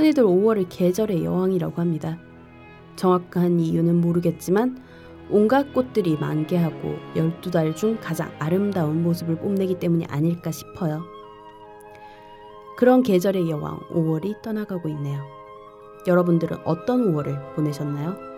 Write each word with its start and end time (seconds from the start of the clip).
흔히들 0.00 0.24
5월을 0.24 0.64
계절의 0.70 1.26
여왕이라고 1.26 1.78
합니다. 1.78 2.18
정확한 2.96 3.60
이유는 3.60 4.00
모르겠지만 4.00 4.80
온갖 5.28 5.74
꽃들이 5.74 6.16
만개하고 6.16 6.96
12달 7.14 7.76
중 7.76 7.98
가장 8.00 8.32
아름다운 8.38 9.02
모습을 9.02 9.36
뽐내기 9.36 9.78
때문이 9.78 10.06
아닐까 10.06 10.50
싶어요. 10.50 11.02
그런 12.78 13.02
계절의 13.02 13.50
여왕 13.50 13.80
5월이 13.90 14.40
떠나가고 14.40 14.88
있네요. 14.88 15.22
여러분들은 16.06 16.56
어떤 16.64 17.12
5월을 17.12 17.54
보내셨나요? 17.54 18.29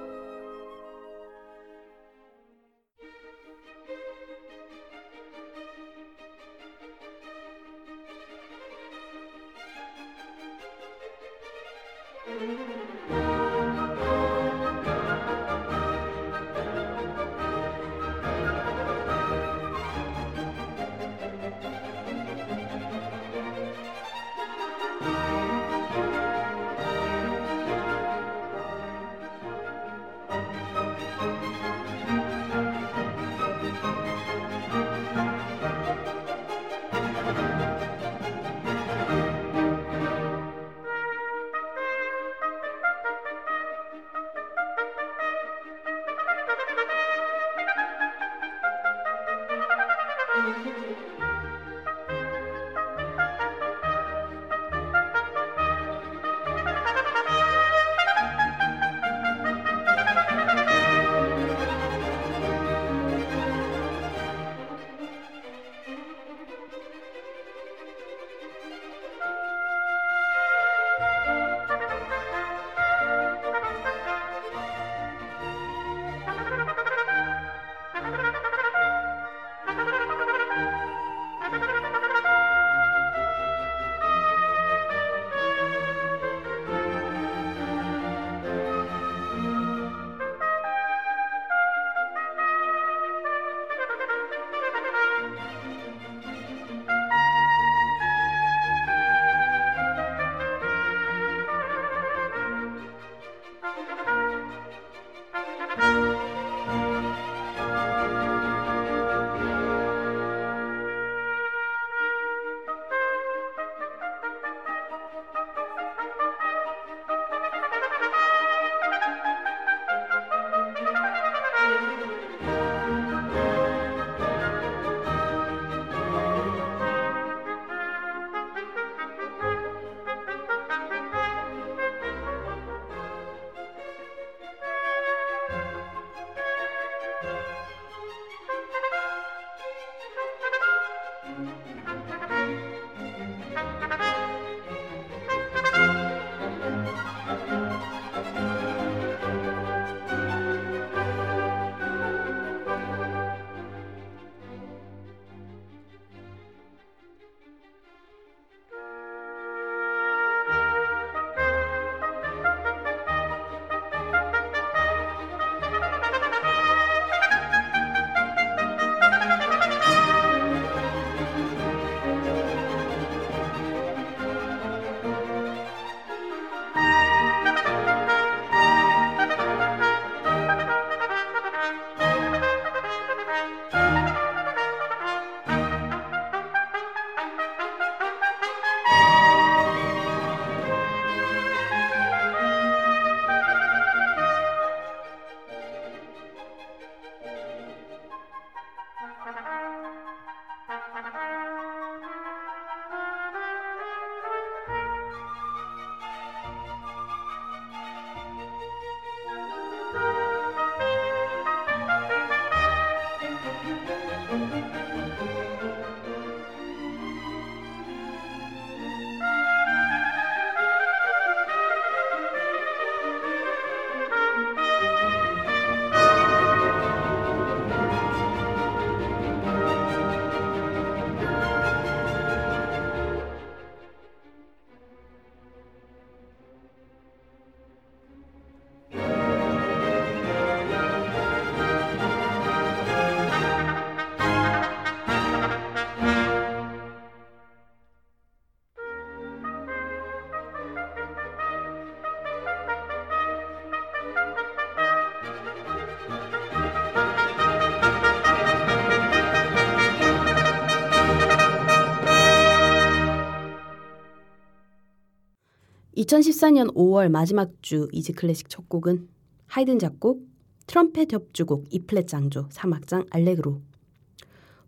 (2014년 266.12 266.75
5월) 266.75 267.09
마지막 267.09 267.50
주 267.62 267.88
Easy 267.91 268.12
Classic 268.12 268.50
첫 268.50 268.69
곡은 268.69 269.09
하이든 269.47 269.79
작곡 269.79 270.29
트럼펫 270.67 271.11
협주곡 271.11 271.69
E 271.71 271.78
flat 271.78 272.06
장조 272.06 272.49
3악장 272.49 273.06
알레그로 273.11 273.62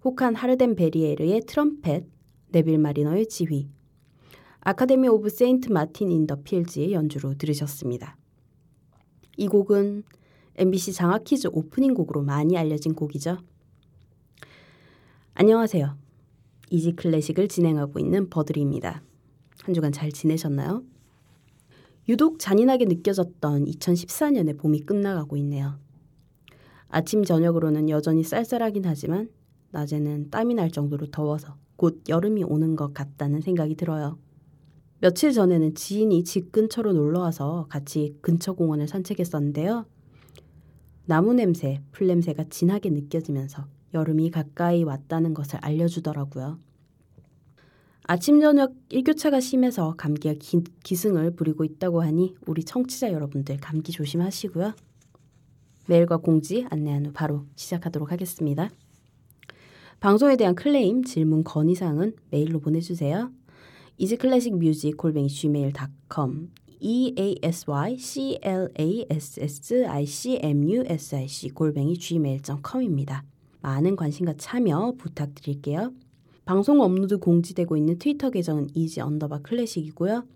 호칸 0.05 0.37
하르덴베리에르의 0.37 1.43
트럼펫 1.47 2.07
네빌 2.49 2.79
마리너의 2.79 3.27
지휘 3.29 3.69
Academy 4.61 5.09
of 5.09 5.29
Saint 5.29 5.71
Martin 5.71 6.11
in 6.11 6.27
the 6.27 6.37
Fields의 6.43 6.95
연주로 6.95 7.35
들으셨습니다. 7.35 8.17
이 9.37 9.47
곡은 9.47 10.05
MBC 10.57 10.95
장학 10.95 11.25
퀴즈 11.25 11.49
오프닝 11.53 11.93
곡으로 11.93 12.23
많이 12.23 12.57
알려진 12.57 12.95
곡이죠. 12.95 13.37
안녕하세요. 15.35 15.95
Easy 16.71 16.93
Classic을 16.93 17.49
진행하고 17.49 17.99
있는 17.99 18.31
버드리입니다. 18.31 19.03
한 19.61 19.75
주간 19.75 19.93
잘 19.93 20.11
지내셨나요? 20.11 20.94
유독 22.09 22.39
잔인하게 22.39 22.85
느껴졌던 22.85 23.65
2014년의 23.65 24.59
봄이 24.59 24.81
끝나가고 24.81 25.37
있네요. 25.39 25.79
아침 26.89 27.25
저녁으로는 27.25 27.89
여전히 27.89 28.23
쌀쌀하긴 28.23 28.85
하지만 28.85 29.31
낮에는 29.71 30.31
땀이 30.31 30.55
날 30.55 30.71
정도로 30.71 31.11
더워서 31.11 31.57
곧 31.77 32.03
여름이 32.09 32.45
오는 32.45 32.77
것 32.77 32.95
같다는 32.95 33.41
생각이 33.41 33.75
들어요. 33.75 34.19
며칠 35.01 35.33
전에는 35.33 35.75
지인이 35.75 36.25
집 36.25 36.53
근처로 36.53 36.93
놀러 36.93 37.21
와서 37.21 37.67
같이 37.69 38.17
근처 38.21 38.53
공원을 38.53 38.87
산책했었는데요. 38.87 39.87
나무 41.07 41.35
냄새, 41.35 41.83
풀 41.93 42.07
냄새가 42.07 42.45
진하게 42.49 42.91
느껴지면서 42.91 43.67
여름이 43.93 44.31
가까이 44.31 44.85
왔다는 44.85 45.35
것을 45.35 45.59
알려주더라고요. 45.63 46.59
아침 48.07 48.39
저녁 48.39 48.75
일교차가 48.91 49.41
심해서 49.41 49.95
감기가 49.97 50.35
기, 50.39 50.63
기승을 50.83 51.31
부리고 51.37 51.65
있다고 51.65 52.03
하니 52.03 52.35
우리 52.47 52.63
청취자 52.63 53.11
여러분들 53.11 53.57
감기 53.61 53.93
조심하시고요. 53.93 54.75
메일과 55.87 56.19
공지 56.19 56.67
안내한 56.69 57.07
후 57.07 57.13
바로 57.15 57.47
시작하도록 57.57 58.13
하겠습니다. 58.13 58.69
방송에 60.01 60.37
대한 60.37 60.55
클레임, 60.55 61.05
질문, 61.05 61.45
건의사항은 61.45 62.15
메일로 62.31 62.61
보내주세요. 62.61 63.31
이즈클래식뮤직 63.97 64.99
골뱅이 64.99 65.29
gmail.com 65.29 66.51
e 66.81 67.15
a 67.19 67.39
s 67.43 67.71
y 67.71 67.97
c 67.97 68.39
l 68.43 68.71
a 68.79 69.07
s 69.09 69.41
s 69.41 69.87
i 69.87 70.05
c 70.05 70.39
m 70.43 70.69
u 70.69 70.85
s 70.87 71.15
i 71.15 71.27
c 71.27 71.49
골뱅이 71.49 71.97
gmail.com입니다. 71.97 73.25
많은 73.63 73.97
관심과 73.97 74.35
참여 74.37 74.97
부탁드릴게요. 74.99 75.91
방송 76.45 76.83
업로드 76.83 77.19
공지되고 77.19 77.77
있는 77.77 77.99
트위터 77.99 78.31
계정은 78.31 78.69
easy 78.75 79.01
언더바 79.01 79.39
classic이고요. 79.39 80.27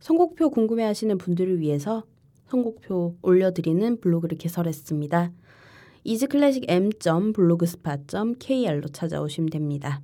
선곡표 0.00 0.50
궁금해하시는 0.50 1.16
분들을 1.16 1.60
위해서 1.60 2.04
선곡표 2.48 3.16
올려드리는 3.22 4.00
블로그를 4.00 4.36
개설했습니다. 4.36 5.32
easyclassic 6.04 6.66
m.blogspot.kr로 6.68 8.88
찾아오시면 8.92 9.50
됩니다. 9.50 10.02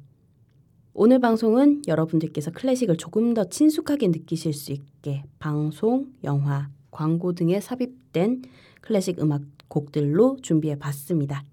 오늘 0.95 1.19
방송은 1.19 1.83
여러분들께서 1.89 2.51
클래식을 2.51 2.97
조금 2.97 3.35
더 3.35 3.45
친숙하게 3.45 4.09
느끼실 4.09 4.55
수 4.55 4.73
있게 4.73 5.25
방송, 5.39 6.07
영화, 6.25 6.71
광고 6.91 7.33
등에 7.33 7.61
삽입된 7.61 8.43
클래식 8.81 9.21
음악 9.21 9.43
곡들로 9.69 10.39
준비해 10.41 10.79
봤습니다. 10.79 11.45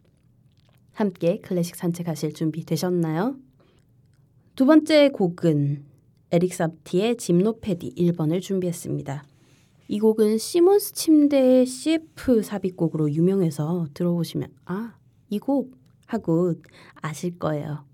함께 0.93 1.39
클래식 1.39 1.75
산책하실 1.75 2.33
준비 2.33 2.65
되셨나요? 2.65 3.35
두 4.55 4.65
번째 4.65 5.09
곡은 5.09 5.85
에릭 6.31 6.53
삽티의 6.53 7.17
짐노패디 7.17 7.93
1번을 7.97 8.41
준비했습니다. 8.41 9.23
이 9.87 9.99
곡은 9.99 10.37
시몬스 10.37 10.93
침대의 10.93 11.65
CF 11.65 12.41
삽입곡으로 12.41 13.11
유명해서 13.11 13.87
들어보시면 13.93 14.49
아, 14.65 14.95
이 15.29 15.39
곡 15.39 15.73
하고 16.07 16.53
아실 16.95 17.37
거예요. 17.39 17.85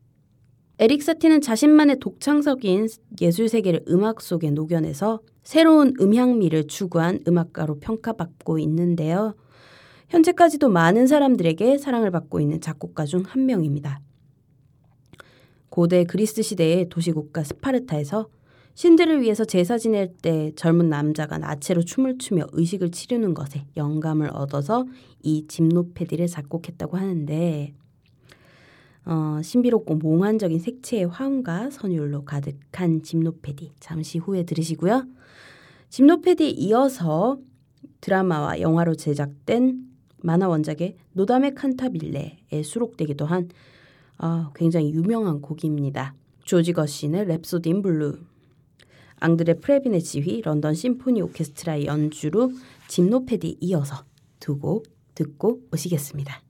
에릭 0.80 1.02
사티는 1.04 1.42
자신만의 1.42 2.00
독창적인 2.00 2.88
예술 3.22 3.48
세계를 3.50 3.84
음악 3.90 4.22
속에 4.22 4.52
녹여내서 4.52 5.22
새로운 5.44 5.94
음향미를 6.00 6.68
추구한 6.68 7.20
음악가로 7.28 7.80
평가받고 7.80 8.60
있는데요. 8.60 9.36
현재까지도 10.10 10.70
많은 10.70 11.08
사람들에게 11.08 11.78
사랑을 11.78 12.12
받고 12.12 12.40
있는 12.40 12.62
작곡가 12.62 13.06
중 13.06 13.24
한 13.26 13.46
명입니다. 13.46 14.02
고대 15.70 16.04
그리스 16.04 16.42
시대의 16.42 16.90
도시국가 16.90 17.44
스파르타에서 17.44 18.30
신들을 18.76 19.22
위해서 19.22 19.44
제사 19.44 19.78
지낼 19.78 20.14
때 20.22 20.52
젊은 20.56 20.88
남자가 20.88 21.40
나체로 21.40 21.82
춤을 21.82 22.20
추며 22.20 22.46
의식을 22.52 22.92
치르는 22.92 23.34
것에 23.34 23.66
영감을 23.76 24.30
얻어서 24.32 24.86
이 25.24 25.48
짐노페디를 25.48 26.28
작곡했다고 26.28 26.96
하는데 26.96 27.74
어, 29.06 29.40
신비롭고 29.42 29.96
몽환적인 29.96 30.60
색채의 30.60 31.08
화음과 31.08 31.72
선율로 31.72 32.26
가득한 32.26 33.02
짐노페디 33.04 33.72
잠시 33.80 34.20
후에 34.20 34.44
들으시고요. 34.44 35.08
짐노페디에 35.90 36.50
이어서 36.50 37.40
드라마와 38.02 38.60
영화로 38.62 38.96
제작된 38.96 39.80
만화 40.22 40.48
원작의 40.50 40.98
노다메 41.14 41.56
칸타빌레에 41.56 42.64
수록되기도 42.64 43.26
한 43.26 43.50
어, 44.20 44.52
굉장히 44.56 44.92
유명한 44.94 45.42
곡입니다. 45.42 46.14
조지 46.44 46.74
거슈윈의 46.74 47.26
Rhapsody 47.26 47.68
in 47.68 47.82
Blue 47.82 48.18
앙드레 49.20 49.56
프레빈의 49.56 50.02
지휘 50.04 50.42
런던 50.42 50.74
심포니 50.74 51.22
오케스트라의 51.22 51.86
연주로 51.88 52.52
짐노페디 52.88 53.58
이어서 53.62 54.06
두 54.40 54.60
곡 54.60 54.86
듣고 55.16 55.62
오시겠습니다. 55.74 56.47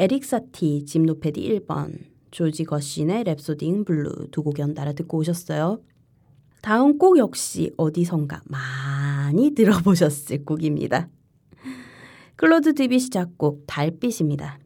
에릭 0.00 0.24
사티 0.24 0.86
짐노페디 0.86 1.60
1번, 1.66 1.92
조지 2.30 2.64
거슈윈의 2.64 3.22
Rhapsody 3.24 3.72
in 3.72 3.84
Blue 3.84 4.28
두 4.30 4.42
곡 4.42 4.58
연달아 4.58 4.94
듣고 4.94 5.18
오셨어요. 5.18 5.82
다음 6.62 6.96
곡 6.96 7.18
역시 7.18 7.70
어디선가 7.76 8.40
많이 8.46 9.50
들어보셨을 9.50 10.46
곡입니다. 10.46 11.10
클로드 12.36 12.72
드뷔시 12.72 13.10
작곡 13.10 13.64
달빛입니다. 13.66 14.58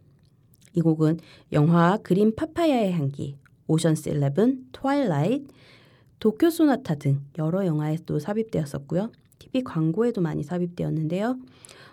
이 0.73 0.81
곡은 0.81 1.19
영화 1.51 1.97
그린 2.05 2.37
파파야의 2.37 2.93
향기, 2.93 3.37
Ocean's 3.67 4.11
11, 4.11 4.59
Twilight, 4.71 5.53
도쿄 6.21 6.49
소나타 6.49 6.95
등 6.95 7.23
여러 7.39 7.67
영화에도 7.67 8.21
삽입되었었고요. 8.21 9.11
TV 9.41 9.65
광고에도 9.65 10.21
많이 10.21 10.45
삽입되었는데요. 10.45 11.37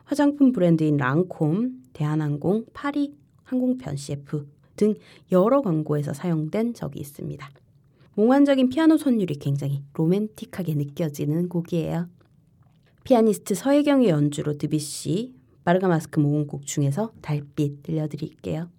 화장품 0.04 0.52
브랜드인 0.52 0.98
랑콤, 0.98 1.82
대한항공, 1.94 2.66
파리 2.74 3.20
항공편 3.52 3.98
CF 3.98 4.48
등 4.78 4.96
여러 5.32 5.62
광고에서 5.62 6.14
사용된 6.14 6.74
적이 6.74 7.02
있습니다. 7.02 7.50
몽환적인 8.16 8.70
피아노 8.70 8.98
선율이 8.98 9.36
굉장히 9.36 9.84
로맨틱하게 9.94 10.76
느껴지는 10.76 11.50
곡이에요. 11.50 12.08
피아니스트 13.04 13.56
서혜경의 13.56 14.10
연주로 14.10 14.58
드비시, 14.58 15.36
바르가마스크 15.66 16.20
모음곡 16.20 16.66
중에서 16.66 17.12
달빛 17.22 17.84
들려드릴게요. 17.84 18.70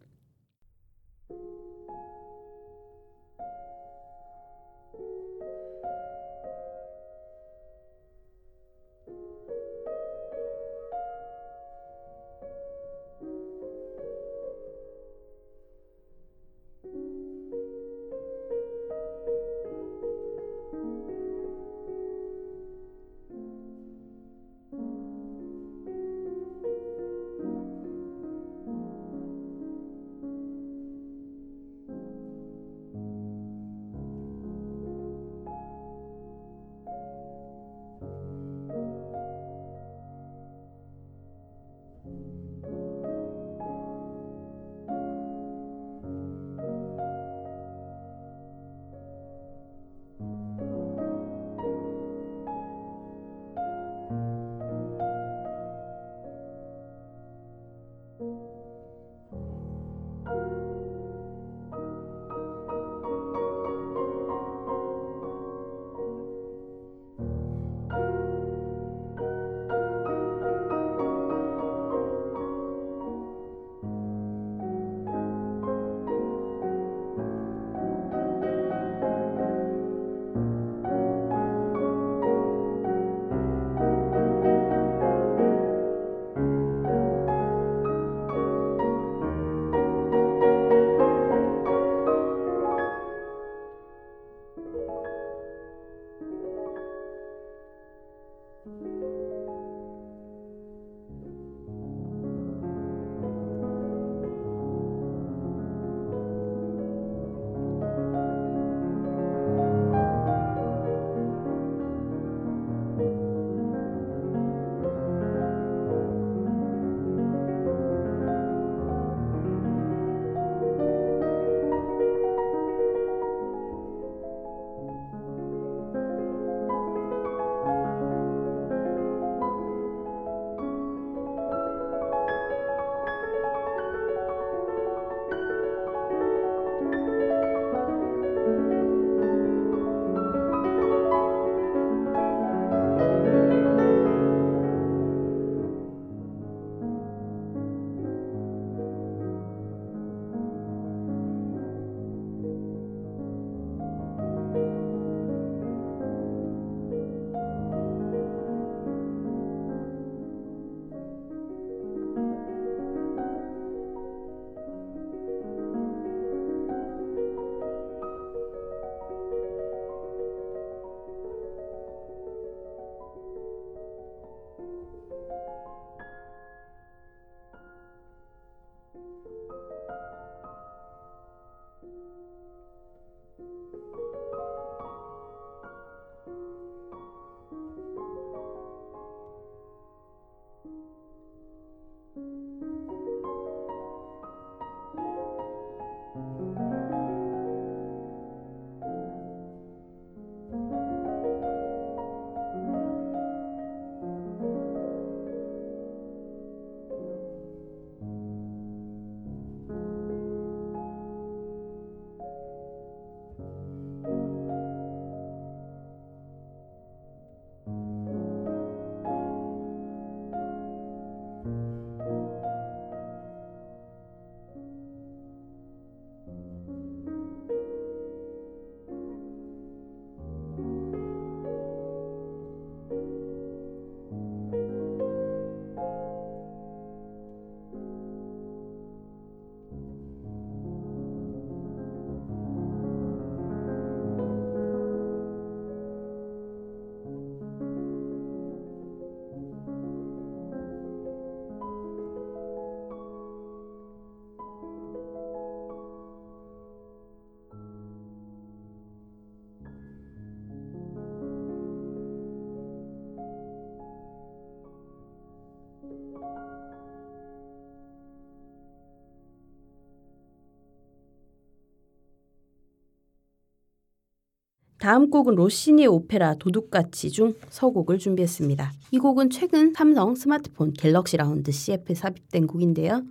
다음 274.82 275.10
곡은 275.10 275.36
로시니의 275.36 275.86
오페라 275.86 276.34
도둑까치 276.34 277.12
중 277.12 277.34
서곡을 277.50 277.98
준비했습니다. 277.98 278.72
이 278.90 278.98
곡은 278.98 279.30
최근 279.30 279.72
삼성 279.72 280.16
스마트폰 280.16 280.72
갤럭시 280.72 281.16
라운드 281.16 281.52
CF에 281.52 281.94
삽입된 281.94 282.48
곡인데요. 282.48 283.04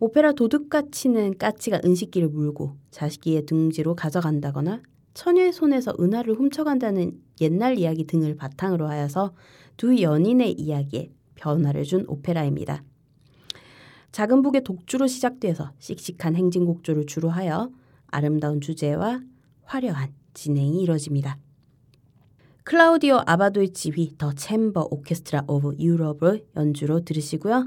오페라 0.00 0.32
도둑까치는 0.32 1.38
까치가 1.38 1.80
은식기를 1.84 2.30
물고 2.30 2.74
자신의 2.90 3.46
둥지로 3.46 3.94
가져간다거나 3.94 4.82
처녀의 5.14 5.52
손에서 5.52 5.94
은화를 6.00 6.34
훔쳐간다는 6.34 7.20
옛날 7.40 7.78
이야기 7.78 8.04
등을 8.04 8.34
바탕으로 8.34 8.88
하여서 8.88 9.32
두 9.76 10.02
연인의 10.02 10.54
이야기에 10.54 11.12
변화를 11.36 11.84
준 11.84 12.04
오페라입니다. 12.08 12.82
작은 14.10 14.42
북의 14.42 14.64
독주로 14.64 15.06
시작되어서 15.06 15.70
씩씩한 15.78 16.34
행진곡조를 16.34 17.06
주로 17.06 17.30
하여 17.30 17.70
아름다운 18.08 18.60
주제와 18.60 19.20
화려한 19.62 20.19
진행이 20.40 20.80
이뤄집니다. 20.80 21.36
클라우디오 22.64 23.20
아바도의 23.26 23.74
지휘 23.74 24.16
The 24.16 24.32
Chamber 24.32 24.88
Orchestra 24.90 25.44
of 25.46 25.76
Europe의 25.78 26.46
연주로 26.56 27.04
들으시고요. 27.04 27.66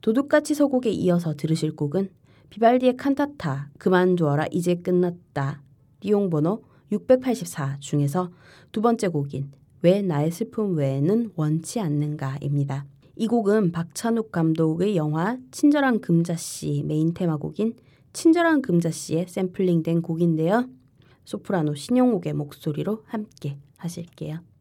도둑까치 0.00 0.54
서곡에 0.54 0.88
이어서 0.88 1.34
들으실 1.34 1.76
곡은 1.76 2.08
비발디의 2.48 2.96
칸타타 2.96 3.72
그만두어라 3.76 4.46
이제 4.50 4.76
끝났다 4.76 5.60
리용 6.00 6.30
번호 6.30 6.62
684 6.90 7.76
중에서 7.80 8.30
두 8.72 8.80
번째 8.80 9.08
곡인 9.08 9.50
왜 9.82 10.00
나의 10.00 10.30
슬픔 10.30 10.78
외에는 10.78 11.32
원치 11.36 11.80
않는가입니다. 11.80 12.86
이 13.16 13.26
곡은 13.26 13.72
박찬욱 13.72 14.32
감독의 14.32 14.96
영화 14.96 15.36
친절한 15.50 16.00
금자씨 16.00 16.84
메인 16.86 17.12
테마곡인 17.12 17.74
친절한 18.14 18.62
금자씨에 18.62 19.26
샘플링된 19.28 20.00
곡인데요. 20.00 20.66
소프라노 21.24 21.74
신영옥의 21.74 22.32
목소리로 22.34 23.04
함께 23.06 23.58
하실게요. 23.76 24.53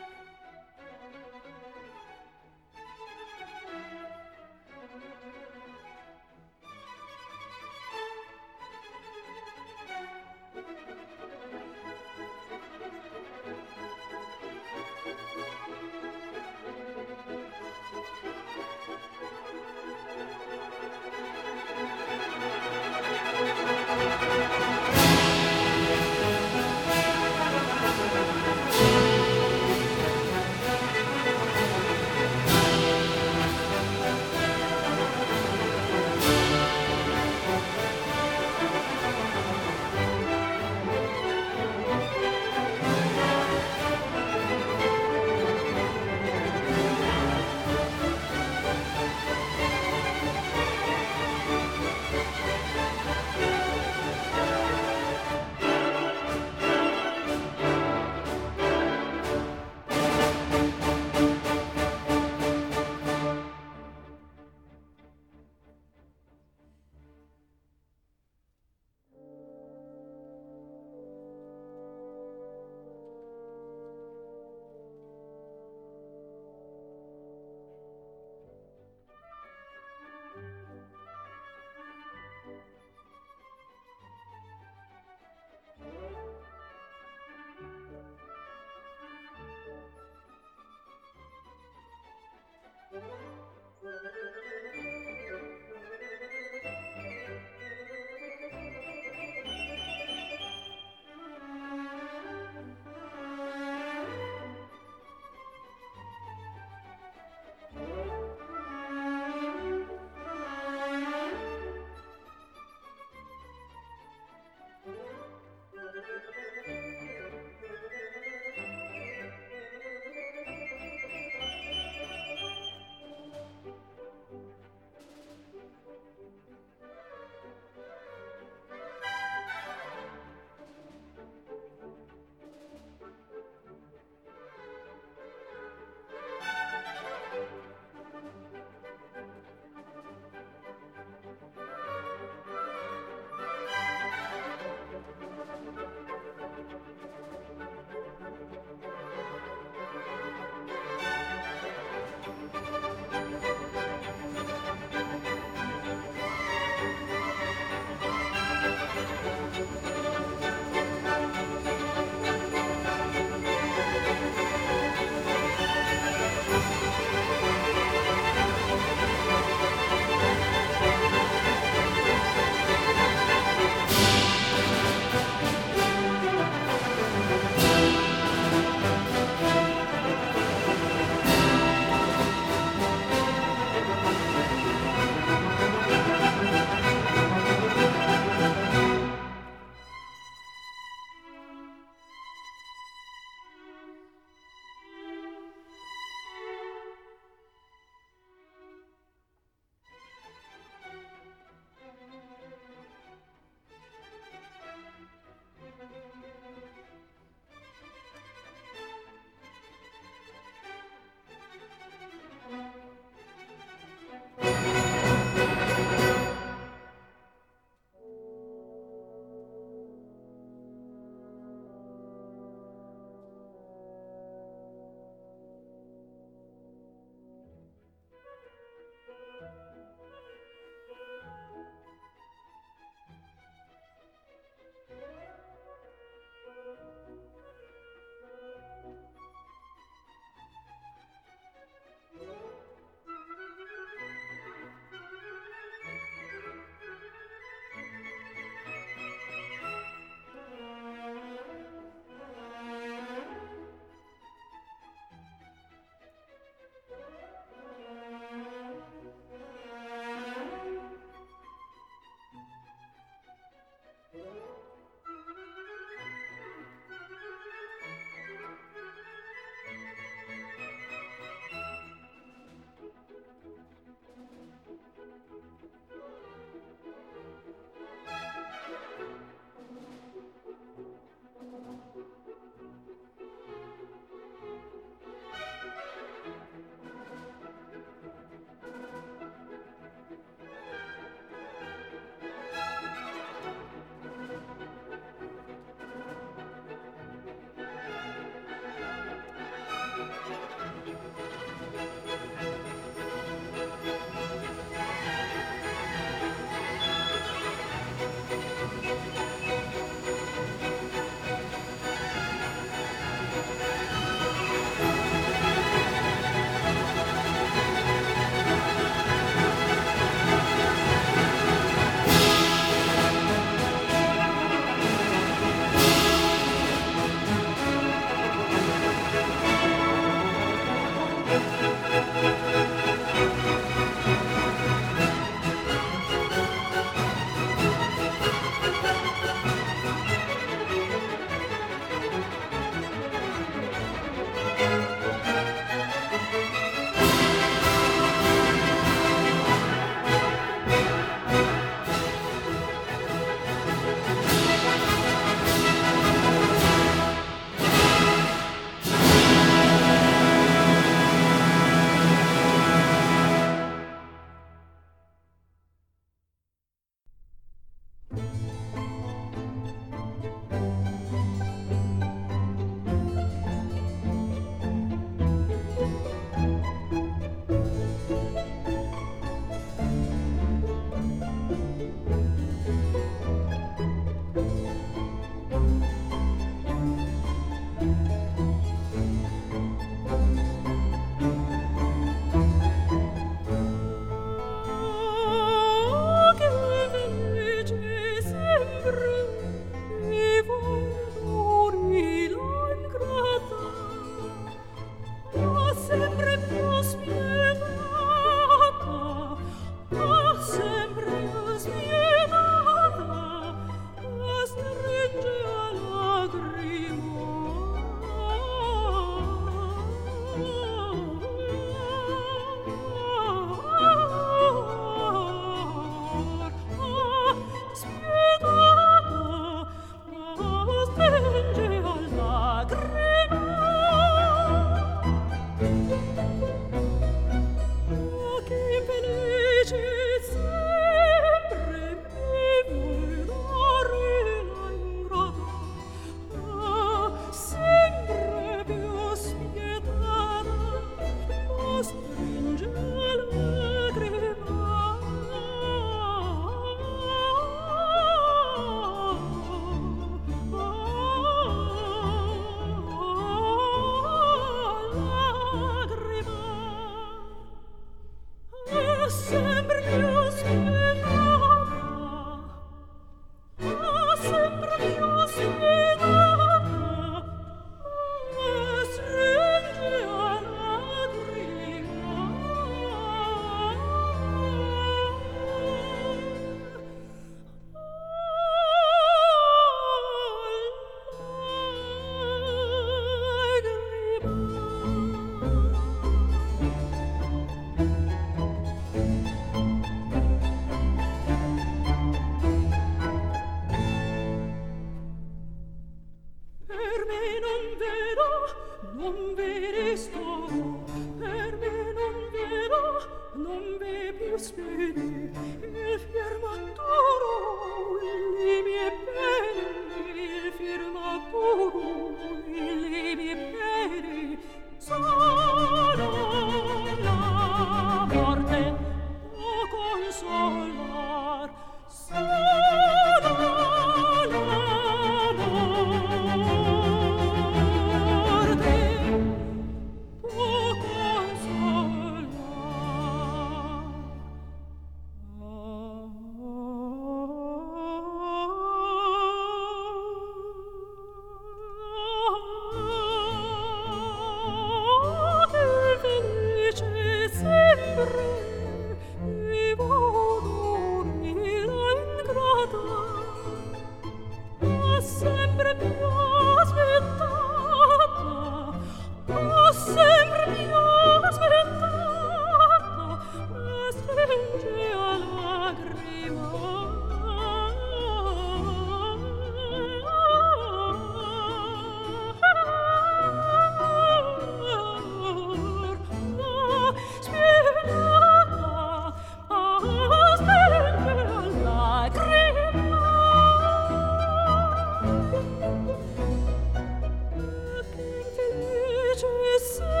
to 599.21 599.59
see. 599.59 600.00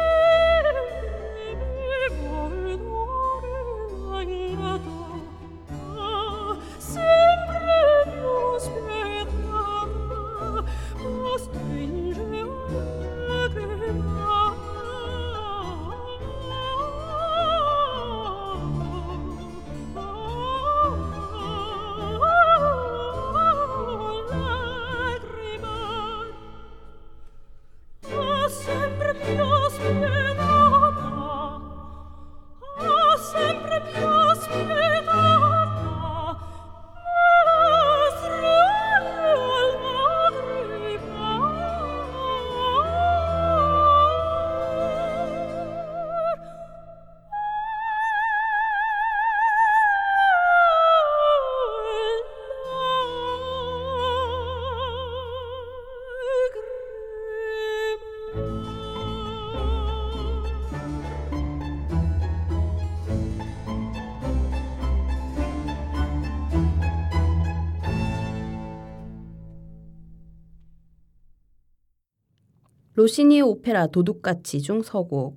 로시니의 73.01 73.41
오페라 73.41 73.87
도둑같이 73.87 74.61
중 74.61 74.83
서곡, 74.83 75.35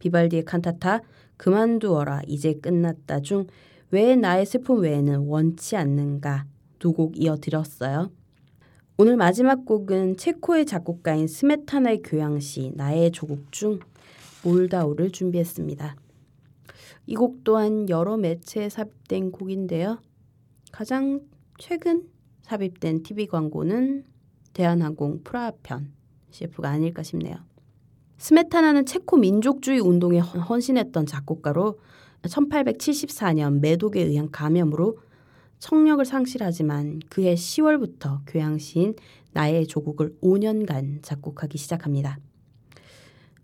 비발디의 0.00 0.44
칸타타 0.44 1.00
그만두어라 1.38 2.20
이제 2.26 2.52
끝났다 2.52 3.20
중 3.20 3.46
왜 3.90 4.16
나의 4.16 4.44
슬픔 4.44 4.80
외에는 4.80 5.20
원치 5.20 5.76
않는가 5.76 6.44
두 6.78 6.92
곡 6.92 7.18
이어드렸어요. 7.18 8.10
오늘 8.98 9.16
마지막 9.16 9.64
곡은 9.64 10.18
체코의 10.18 10.66
작곡가인 10.66 11.26
스메타나의 11.26 12.02
교향시 12.02 12.72
나의 12.74 13.12
조국 13.12 13.50
중 13.50 13.78
몰다오를 14.44 15.10
준비했습니다. 15.10 15.96
이 17.06 17.14
곡 17.14 17.44
또한 17.44 17.88
여러 17.88 18.18
매체에 18.18 18.68
삽입된 18.68 19.30
곡인데요. 19.30 20.02
가장 20.70 21.20
최근 21.58 22.06
삽입된 22.42 23.04
TV 23.04 23.26
광고는 23.26 24.04
대한항공 24.52 25.22
프라하 25.24 25.52
편 25.62 25.95
CF가 26.30 26.68
아닐까 26.68 27.02
싶네요. 27.02 27.36
스메타나는 28.18 28.86
체코 28.86 29.16
민족주의 29.16 29.78
운동에 29.78 30.18
헌신했던 30.18 31.06
작곡가로 31.06 31.78
1874년 32.22 33.60
매독에 33.60 34.02
의한 34.02 34.30
감염으로 34.30 34.98
청력을 35.58 36.04
상실하지만 36.04 37.00
그해 37.08 37.34
10월부터 37.34 38.20
교향시인 38.26 38.94
나의 39.32 39.66
조국을 39.66 40.16
5년간 40.22 41.02
작곡하기 41.02 41.58
시작합니다. 41.58 42.18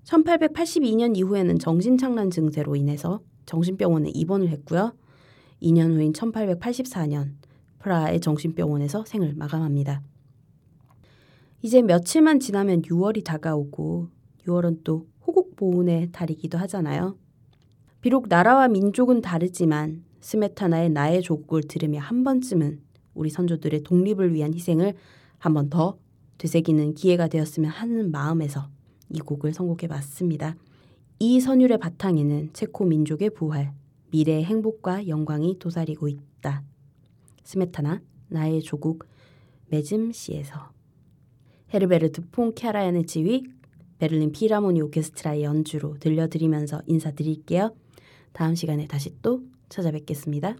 1882년 0.04 1.16
이후에는 1.16 1.58
정신착란 1.58 2.30
증세로 2.30 2.76
인해서 2.76 3.20
정신병원에 3.46 4.10
입원을 4.14 4.48
했고요. 4.48 4.94
2년 5.62 5.94
후인 5.94 6.12
1884년 6.12 7.34
프라하의 7.78 8.20
정신병원에서 8.20 9.04
생을 9.06 9.34
마감합니다. 9.34 10.02
이제 11.62 11.80
며칠만 11.80 12.40
지나면 12.40 12.82
6월이 12.82 13.24
다가오고 13.24 14.08
6월은 14.46 14.80
또 14.82 15.06
호국 15.24 15.54
보훈의 15.54 16.10
달이기도 16.10 16.58
하잖아요. 16.58 17.16
비록 18.00 18.28
나라와 18.28 18.66
민족은 18.66 19.20
다르지만 19.20 20.02
스메타나의 20.20 20.90
나의 20.90 21.22
조국을 21.22 21.62
들으며 21.62 22.00
한 22.00 22.24
번쯤은 22.24 22.80
우리 23.14 23.30
선조들의 23.30 23.84
독립을 23.84 24.34
위한 24.34 24.54
희생을 24.54 24.94
한 25.38 25.54
번 25.54 25.70
더 25.70 25.98
되새기는 26.38 26.94
기회가 26.94 27.28
되었으면 27.28 27.70
하는 27.70 28.10
마음에서 28.10 28.68
이 29.10 29.20
곡을 29.20 29.52
선곡해 29.52 29.86
봤습니다. 29.86 30.56
이 31.20 31.38
선율의 31.40 31.78
바탕에는 31.78 32.50
체코 32.52 32.84
민족의 32.84 33.30
부활, 33.30 33.72
미래의 34.10 34.44
행복과 34.44 35.06
영광이 35.06 35.60
도사리고 35.60 36.08
있다. 36.08 36.64
스메타나 37.44 38.00
나의 38.28 38.62
조국 38.62 39.04
매즘시에서 39.68 40.71
헤르베르트 41.72 42.28
폰 42.30 42.54
캐라얀의 42.54 43.06
지휘, 43.06 43.44
베를린 43.98 44.32
피라모니 44.32 44.82
오케스트라의 44.82 45.44
연주로 45.44 45.96
들려드리면서 45.98 46.82
인사드릴게요. 46.86 47.74
다음 48.32 48.54
시간에 48.54 48.86
다시 48.86 49.14
또 49.22 49.42
찾아뵙겠습니다. 49.68 50.56